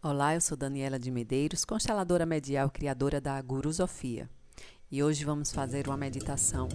Olá, 0.00 0.32
eu 0.32 0.40
sou 0.40 0.56
Daniela 0.56 0.96
de 0.96 1.10
Medeiros, 1.10 1.64
consteladora 1.64 2.24
medial 2.24 2.70
criadora 2.70 3.20
da 3.20 3.42
Gurusofia. 3.42 4.30
E 4.88 5.02
hoje 5.02 5.24
vamos 5.24 5.50
fazer 5.50 5.88
uma 5.88 5.96
meditação 5.96 6.68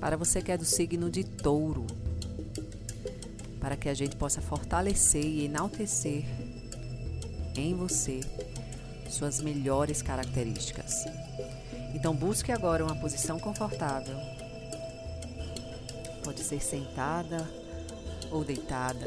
para 0.00 0.16
você 0.16 0.42
que 0.42 0.50
é 0.50 0.58
do 0.58 0.64
signo 0.64 1.08
de 1.08 1.22
Touro, 1.22 1.86
para 3.60 3.76
que 3.76 3.88
a 3.88 3.94
gente 3.94 4.16
possa 4.16 4.40
fortalecer 4.40 5.24
e 5.24 5.44
enaltecer 5.44 6.24
em 7.54 7.72
você 7.72 8.18
suas 9.08 9.40
melhores 9.40 10.02
características. 10.02 11.04
Então 11.94 12.12
busque 12.12 12.50
agora 12.50 12.84
uma 12.84 12.96
posição 12.96 13.38
confortável. 13.38 14.16
Pode 16.24 16.40
ser 16.40 16.60
sentada 16.60 17.48
ou 18.28 18.42
deitada. 18.42 19.06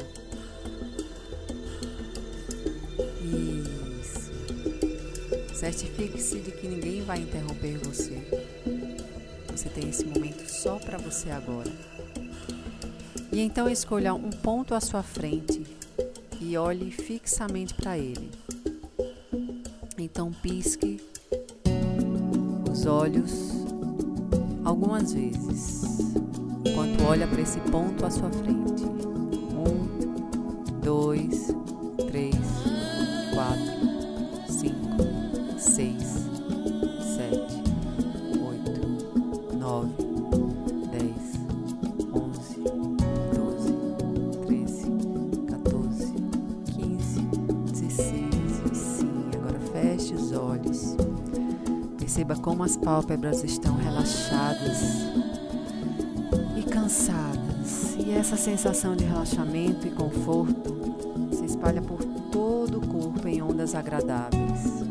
Isso. 3.24 4.32
Certifique-se 5.54 6.40
de 6.40 6.52
que 6.52 6.68
ninguém 6.68 7.02
vai 7.04 7.20
interromper 7.20 7.78
você. 7.80 8.22
Você 9.52 9.70
tem 9.70 9.90
esse 9.90 10.06
momento 10.06 10.48
só 10.50 10.78
para 10.78 10.98
você 10.98 11.32
agora. 11.32 11.72
E 13.32 13.40
então 13.40 13.70
escolha 13.70 14.14
um 14.14 14.30
ponto 14.30 14.76
à 14.76 14.82
sua 14.82 15.02
frente 15.02 15.64
e 16.42 16.58
olhe 16.58 16.92
fixamente 16.92 17.74
para 17.74 17.98
ele. 17.98 18.30
Então 19.98 20.32
pisque 20.34 21.02
os 22.70 22.86
olhos 22.86 23.52
algumas 24.66 25.14
vezes 25.14 25.82
enquanto 26.66 27.04
olha 27.04 27.28
para 27.28 27.42
esse 27.42 27.60
ponto 27.60 28.06
à 28.06 28.10
sua 28.10 28.30
frente. 28.32 28.84
Um, 28.84 30.82
dois, 30.82 31.48
três, 31.48 31.73
Perceba 52.14 52.36
como 52.36 52.62
as 52.62 52.78
pálpebras 52.78 53.44
estão 53.44 53.76
relaxadas 53.76 54.84
e 56.56 56.62
cansadas. 56.62 57.96
E 57.98 58.12
essa 58.12 58.38
sensação 58.38 58.96
de 58.96 59.04
relaxamento 59.04 59.88
e 59.88 59.90
conforto 59.90 60.78
se 61.32 61.44
espalha 61.44 61.82
por 61.82 62.04
todo 62.32 62.78
o 62.78 62.88
corpo 62.88 63.28
em 63.28 63.42
ondas 63.42 63.74
agradáveis. 63.74 64.84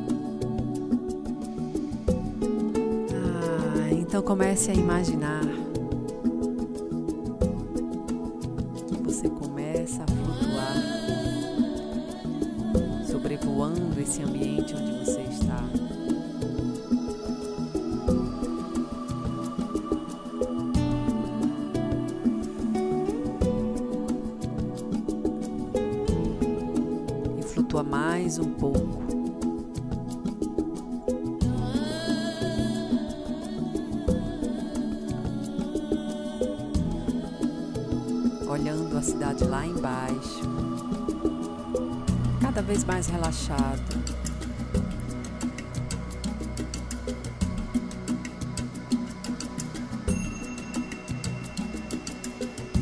Ah, 3.14 3.92
então 3.92 4.20
comece 4.20 4.72
a 4.72 4.74
imaginar 4.74 5.44
que 8.88 8.96
você 9.00 9.28
começa 9.28 10.02
a 10.02 10.06
flutuar, 10.08 10.74
sobrevoando 13.06 14.00
esse 14.00 14.24
ambiente 14.24 14.74
onde 14.74 15.04
você 15.04 15.20
está. 15.20 15.81
Flutua 27.72 27.82
mais 27.82 28.38
um 28.38 28.50
pouco. 28.52 29.02
Olhando 38.46 38.98
a 38.98 39.02
cidade 39.02 39.44
lá 39.44 39.66
embaixo, 39.66 40.42
cada 42.42 42.60
vez 42.60 42.84
mais 42.84 43.06
relaxado. 43.06 43.80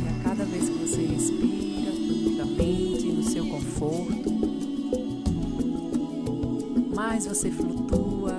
A 0.08 0.28
cada 0.28 0.44
vez 0.44 0.68
que 0.68 0.78
você 0.78 1.02
respira 1.02 1.92
profundamente 1.92 3.12
no 3.12 3.22
seu 3.22 3.46
conforto, 3.46 4.29
você 7.30 7.48
flutua. 7.48 8.32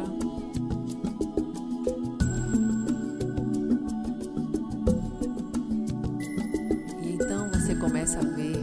E 7.02 7.13
então 7.13 7.50
você 7.52 7.74
começa 7.75 8.19
a 8.19 8.24
ver 8.24 8.57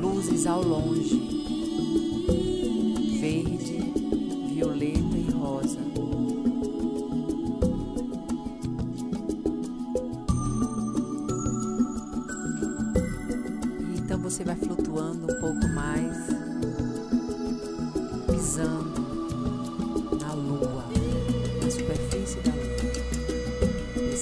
luzes 0.00 0.46
ao 0.46 0.62
longe, 0.62 1.15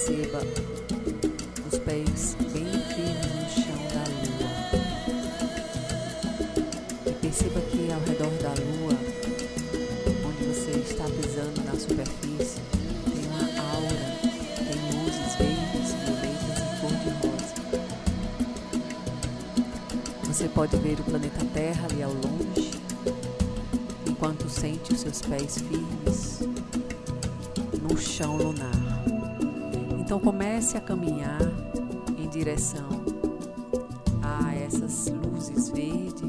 Perceba 0.04 0.40
os 1.66 1.78
pés 1.78 2.36
bem 2.52 2.66
firmes 2.66 3.32
no 3.32 3.48
chão 3.48 3.80
da 3.88 4.04
lua. 4.20 4.50
E 7.06 7.12
perceba 7.22 7.60
que 7.62 7.90
ao 7.90 8.00
redor 8.00 8.28
da 8.42 8.50
lua, 8.50 8.98
onde 10.26 10.44
você 10.44 10.72
está 10.72 11.04
pisando 11.04 11.64
na 11.64 11.72
superfície, 11.72 12.60
tem 13.10 13.24
uma 13.28 13.48
aura, 13.72 14.04
tem 14.58 14.78
luzes 14.92 15.32
verdes, 15.38 15.94
violetas 16.04 16.58
e 16.60 16.62
cor-de-rosa. 16.82 17.54
Você 20.24 20.46
pode 20.50 20.76
ver 20.76 21.00
o 21.00 21.04
planeta 21.04 21.42
Terra 21.54 21.86
ali 21.90 22.02
ao 22.02 22.12
longe, 22.12 22.72
enquanto 24.06 24.50
sente 24.50 24.92
os 24.92 25.00
seus 25.00 25.22
pés 25.22 25.56
firmes 25.62 26.40
no 27.80 27.96
chão 27.96 28.36
lunar. 28.36 28.83
Então 30.04 30.20
comece 30.20 30.76
a 30.76 30.82
caminhar 30.82 31.40
em 32.18 32.28
direção 32.28 32.86
a 34.22 34.54
essas 34.54 35.06
luzes 35.08 35.70
verde, 35.70 36.26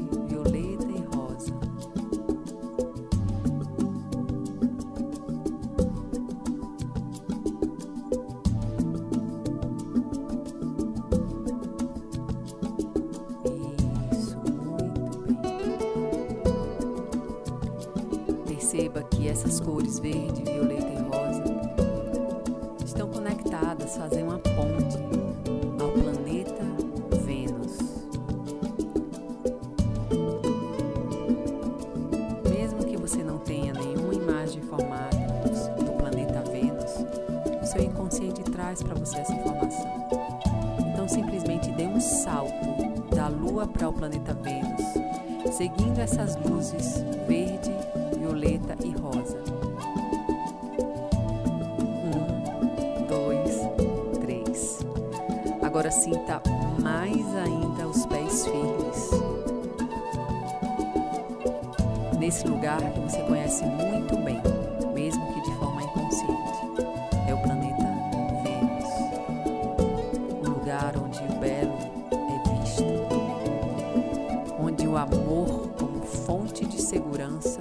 seguindo 45.56 45.98
essas 46.00 46.36
luzes 46.36 47.02
verde, 47.26 47.72
violeta 48.18 48.76
e 48.84 48.90
rosa. 48.90 49.38
Um, 52.04 53.06
dois, 53.06 54.20
três. 54.20 54.80
Agora 55.62 55.90
sinta 55.90 56.42
mais 56.78 57.24
ainda 57.36 57.88
os 57.88 58.04
pés 58.04 58.44
firmes. 58.44 59.10
Nesse 62.18 62.46
lugar 62.46 62.80
que 62.92 63.00
você 63.00 63.22
conhece 63.22 63.64
muito 63.64 64.14
bem, 64.18 64.42
amor 75.12 75.68
como 75.78 76.02
fonte 76.02 76.66
de 76.66 76.80
segurança 76.80 77.60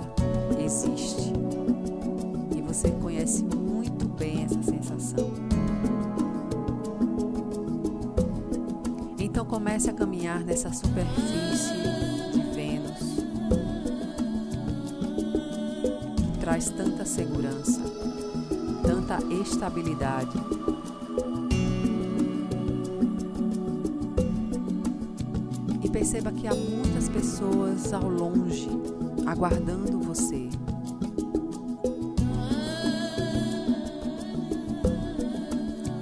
existe. 0.64 1.34
E 2.56 2.62
você 2.62 2.92
conhece 2.92 3.44
muito 3.44 4.06
bem 4.06 4.44
essa 4.44 4.62
sensação. 4.64 5.32
Então 9.20 9.46
comece 9.46 9.90
a 9.90 9.94
caminhar 9.94 10.44
nessa 10.44 10.72
superfície 10.72 11.74
de 12.34 12.42
Vênus 12.54 13.26
traz 16.40 16.70
tanta 16.70 17.04
segurança, 17.04 17.82
tanta 18.84 19.18
estabilidade 19.42 20.38
perceba 25.96 26.30
que 26.30 26.46
há 26.46 26.54
muitas 26.54 27.08
pessoas 27.08 27.94
ao 27.94 28.10
longe 28.10 28.68
aguardando 29.26 29.98
você. 30.02 30.50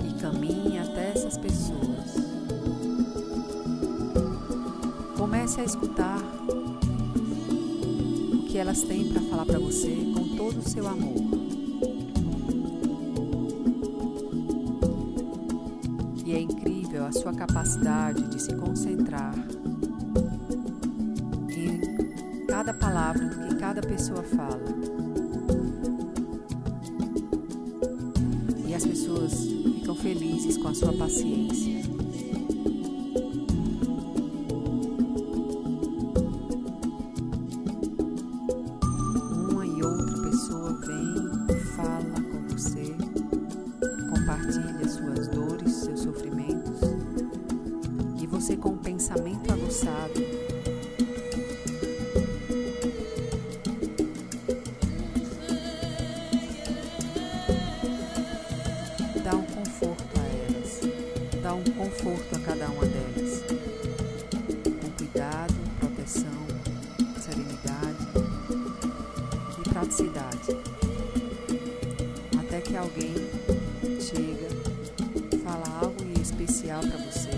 E 0.03 0.19
caminhe 0.19 0.79
até 0.79 1.11
essas 1.11 1.37
pessoas. 1.37 2.15
Comece 5.15 5.61
a 5.61 5.63
escutar 5.63 6.17
o 8.33 8.47
que 8.47 8.57
elas 8.57 8.81
têm 8.81 9.13
para 9.13 9.21
falar 9.21 9.45
para 9.45 9.59
você 9.59 9.95
com 10.15 10.35
todo 10.35 10.57
o 10.57 10.67
seu 10.67 10.87
amor. 10.87 11.21
E 16.25 16.33
é 16.33 16.41
incrível 16.41 17.05
a 17.05 17.11
sua 17.11 17.31
capacidade 17.31 18.23
de 18.23 18.41
se 18.41 18.55
concentrar 18.55 19.35
cada 22.63 22.73
palavra 22.75 23.25
do 23.25 23.45
que 23.45 23.55
cada 23.55 23.81
pessoa 23.81 24.23
fala. 24.23 24.63
E 28.65 28.73
as 28.73 28.85
pessoas 28.85 29.33
ficam 29.45 29.93
felizes 29.93 30.57
com 30.57 30.69
a 30.69 30.73
sua 30.73 30.93
paciência. 30.93 31.83
Conforto 61.93 62.35
a 62.35 62.39
cada 62.39 62.67
uma 62.69 62.85
delas, 62.85 63.43
com 64.81 64.89
cuidado, 64.97 65.53
proteção, 65.79 66.47
serenidade 67.19 68.07
e 69.59 69.69
praticidade, 69.69 70.57
até 72.39 72.61
que 72.61 72.75
alguém 72.75 73.13
chega, 73.99 74.49
fala 75.43 75.65
algo 75.81 76.03
especial 76.19 76.81
para 76.81 76.97
você, 76.97 77.29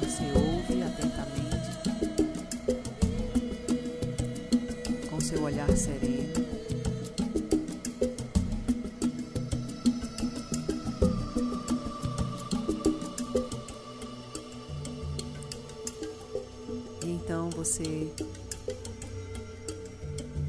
você 0.00 0.24
ouve 0.34 0.82
atentamente, 0.82 1.35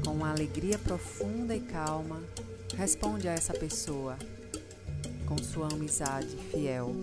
com 0.04 0.12
uma 0.12 0.30
alegria 0.30 0.78
profunda 0.78 1.54
e 1.54 1.60
calma, 1.60 2.22
responde 2.76 3.28
a 3.28 3.32
essa 3.32 3.52
pessoa 3.52 4.16
com 5.26 5.36
sua 5.38 5.68
amizade 5.68 6.34
fiel. 6.50 6.94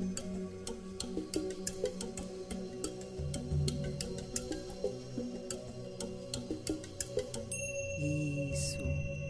Isso, 8.52 8.84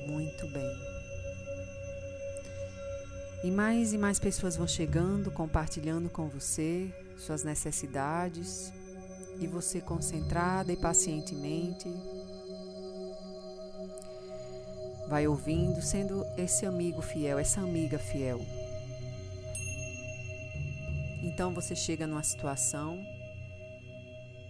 muito 0.07 0.47
bem. 0.47 0.71
E 3.43 3.51
mais 3.51 3.93
e 3.93 3.97
mais 3.97 4.19
pessoas 4.19 4.55
vão 4.55 4.67
chegando, 4.67 5.29
compartilhando 5.29 6.09
com 6.09 6.29
você 6.29 6.93
suas 7.17 7.43
necessidades, 7.43 8.71
e 9.39 9.47
você 9.47 9.81
concentrada 9.81 10.71
e 10.71 10.77
pacientemente 10.77 11.89
vai 15.07 15.27
ouvindo, 15.27 15.81
sendo 15.81 16.25
esse 16.37 16.65
amigo 16.65 17.01
fiel, 17.01 17.37
essa 17.37 17.61
amiga 17.61 17.99
fiel. 17.99 18.41
Então 21.21 21.53
você 21.53 21.75
chega 21.75 22.07
numa 22.07 22.23
situação 22.23 22.99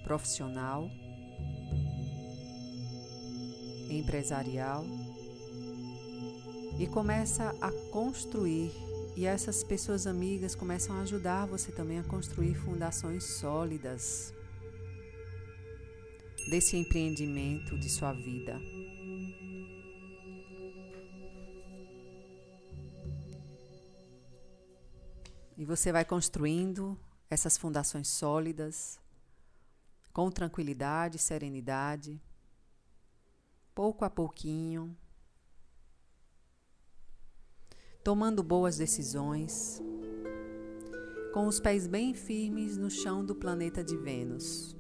profissional, 0.04 0.90
empresarial 3.90 4.86
e 6.78 6.86
começa 6.88 7.56
a 7.62 7.72
construir 7.92 8.72
e 9.16 9.26
essas 9.26 9.64
pessoas 9.64 10.06
amigas 10.06 10.56
começam 10.56 10.96
a 10.98 11.02
ajudar 11.02 11.48
você 11.48 11.72
também 11.72 12.00
a 12.00 12.04
construir 12.04 12.54
fundações 12.56 13.24
sólidas 13.24 14.34
desse 16.50 16.78
empreendimento 16.78 17.78
de 17.78 17.90
sua 17.90 18.14
vida. 18.14 18.60
E 25.58 25.64
você 25.64 25.92
vai 25.92 26.04
construindo 26.04 27.00
essas 27.30 27.58
fundações 27.58 28.08
sólidas, 28.08 29.00
com 30.14 30.30
tranquilidade, 30.30 31.18
serenidade, 31.18 32.22
pouco 33.74 34.06
a 34.06 34.10
pouquinho, 34.10 34.96
tomando 38.04 38.44
boas 38.44 38.78
decisões, 38.78 39.82
com 41.34 41.48
os 41.48 41.60
pés 41.60 41.88
bem 41.88 42.14
firmes 42.14 42.78
no 42.78 42.90
chão 42.90 43.26
do 43.26 43.36
planeta 43.36 43.84
de 43.84 43.98
Vênus. 43.98 44.76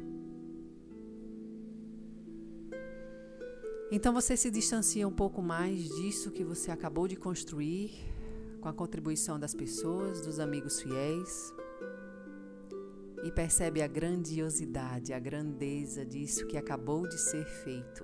Então 3.91 4.11
você 4.11 4.35
se 4.35 4.49
distancia 4.49 5.07
um 5.07 5.11
pouco 5.11 5.41
mais 5.43 5.89
disso 5.89 6.31
que 6.31 6.43
você 6.43 6.71
acabou 6.71 7.07
de 7.07 7.15
construir, 7.15 7.91
com 8.59 8.67
a 8.67 8.73
contribuição 8.73 9.39
das 9.39 9.53
pessoas, 9.53 10.21
dos 10.21 10.39
amigos 10.39 10.81
fiéis, 10.81 11.53
e 13.23 13.31
percebe 13.31 13.83
a 13.83 13.87
grandiosidade, 13.87 15.13
a 15.13 15.19
grandeza 15.19 16.03
disso 16.03 16.47
que 16.47 16.57
acabou 16.57 17.07
de 17.07 17.17
ser 17.19 17.45
feito. 17.45 18.03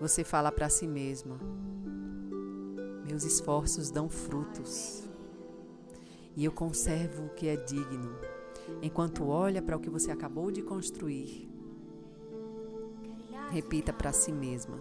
Você 0.00 0.24
fala 0.24 0.50
para 0.50 0.68
si 0.68 0.88
mesma: 0.88 1.38
Meus 3.06 3.22
esforços 3.22 3.88
dão 3.92 4.08
frutos, 4.08 5.08
e 6.36 6.44
eu 6.44 6.50
conservo 6.50 7.26
o 7.26 7.34
que 7.34 7.46
é 7.46 7.56
digno 7.56 8.39
enquanto 8.82 9.26
olha 9.26 9.60
para 9.60 9.76
o 9.76 9.80
que 9.80 9.90
você 9.90 10.10
acabou 10.10 10.50
de 10.50 10.62
construir. 10.62 11.48
Repita 13.50 13.92
para 13.92 14.12
si 14.12 14.32
mesma: 14.32 14.78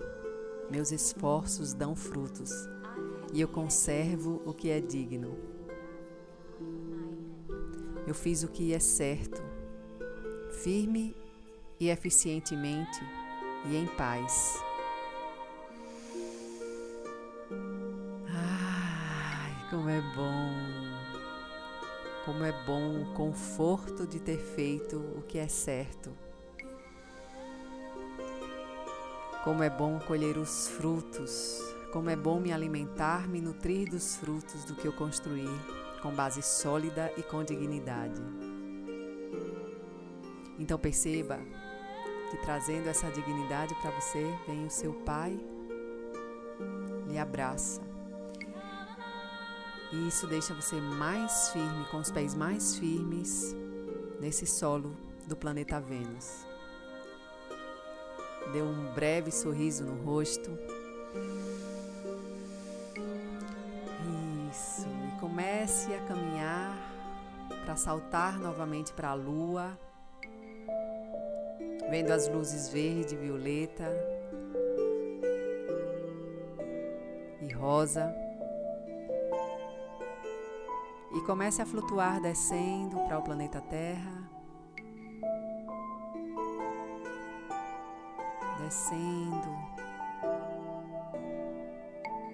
Meus 0.69 0.91
esforços 0.91 1.73
dão 1.73 1.95
frutos 1.95 2.51
e 3.33 3.41
eu 3.41 3.47
conservo 3.47 4.41
o 4.45 4.53
que 4.53 4.69
é 4.69 4.79
digno. 4.79 5.37
Eu 8.07 8.13
fiz 8.13 8.43
o 8.43 8.47
que 8.47 8.73
é 8.73 8.79
certo, 8.79 9.41
firme 10.63 11.15
e 11.79 11.89
eficientemente 11.89 12.99
e 13.69 13.75
em 13.75 13.85
paz. 13.85 14.63
Ai, 18.27 19.69
como 19.69 19.89
é 19.89 20.01
bom! 20.15 20.38
Como 22.29 22.45
é 22.45 22.51
bom 22.51 23.01
o 23.01 23.13
conforto 23.15 24.05
de 24.05 24.19
ter 24.19 24.37
feito 24.37 24.97
o 25.17 25.23
que 25.23 25.39
é 25.39 25.47
certo. 25.47 26.11
Como 29.43 29.63
é 29.63 29.69
bom 29.69 29.97
colher 29.97 30.37
os 30.37 30.67
frutos. 30.67 31.59
Como 31.91 32.07
é 32.07 32.15
bom 32.15 32.39
me 32.39 32.53
alimentar, 32.53 33.27
me 33.27 33.41
nutrir 33.41 33.89
dos 33.89 34.15
frutos 34.17 34.63
do 34.63 34.75
que 34.75 34.87
eu 34.87 34.93
construí 34.93 35.49
com 36.03 36.11
base 36.11 36.43
sólida 36.43 37.11
e 37.17 37.23
com 37.23 37.43
dignidade. 37.43 38.21
Então 40.59 40.77
perceba 40.77 41.39
que 42.29 42.37
trazendo 42.45 42.89
essa 42.89 43.09
dignidade 43.09 43.73
para 43.81 43.89
você, 43.89 44.23
vem 44.45 44.67
o 44.67 44.69
seu 44.69 44.93
pai, 44.93 45.35
lhe 47.07 47.17
abraça. 47.17 47.88
E 49.91 50.07
isso 50.07 50.27
deixa 50.27 50.53
você 50.53 50.79
mais 50.79 51.49
firme, 51.49 51.85
com 51.89 51.97
os 51.97 52.11
pés 52.11 52.35
mais 52.35 52.75
firmes 52.75 53.55
nesse 54.19 54.45
solo 54.45 54.95
do 55.27 55.35
planeta 55.35 55.79
Vênus. 55.79 56.45
Dê 58.51 58.61
um 58.61 58.93
breve 58.93 59.31
sorriso 59.31 59.83
no 59.83 60.03
rosto. 60.03 60.51
Isso. 64.51 64.87
E 65.07 65.19
comece 65.19 65.93
a 65.93 66.05
caminhar 66.05 66.77
para 67.65 67.75
saltar 67.75 68.39
novamente 68.39 68.93
para 68.93 69.09
a 69.09 69.13
lua 69.13 69.77
vendo 71.89 72.11
as 72.11 72.27
luzes 72.27 72.69
verde, 72.69 73.15
violeta 73.15 73.91
e 77.41 77.51
rosa. 77.51 78.28
Comece 81.29 81.61
a 81.61 81.65
flutuar 81.67 82.19
descendo 82.19 82.97
para 83.01 83.19
o 83.19 83.21
planeta 83.21 83.61
Terra. 83.61 84.27
Descendo 88.59 89.47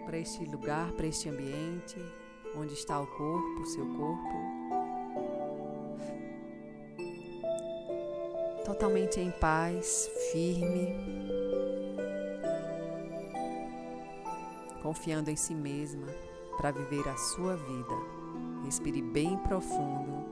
para 0.05 0.17
este 0.17 0.45
lugar, 0.45 0.93
para 0.93 1.07
este 1.07 1.27
ambiente 1.27 1.97
onde 2.55 2.73
está 2.73 3.01
o 3.01 3.05
corpo, 3.05 3.61
o 3.61 3.65
seu 3.65 3.85
corpo. 3.97 4.55
totalmente 8.63 9.19
em 9.19 9.29
paz, 9.29 10.09
firme, 10.31 10.95
confiando 14.81 15.29
em 15.29 15.35
si 15.35 15.53
mesma 15.53 16.07
para 16.57 16.71
viver 16.71 17.07
a 17.07 17.15
sua 17.15 17.55
vida. 17.55 18.14
Respire 18.65 19.01
bem 19.01 19.37
profundo. 19.37 20.25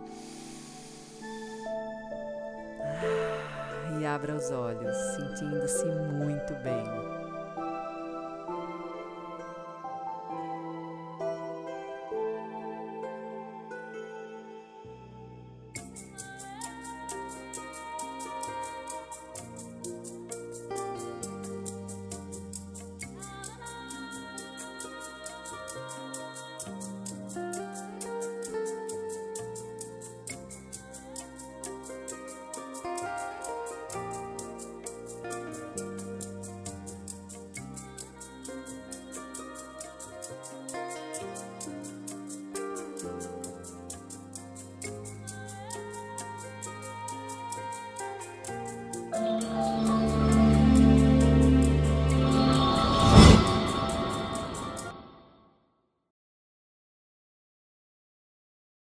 Ah, 2.82 4.00
e 4.00 4.06
abra 4.06 4.36
os 4.36 4.50
olhos, 4.50 4.98
sentindo-se 5.16 5.86
muito 5.86 6.56
bem. 6.64 7.03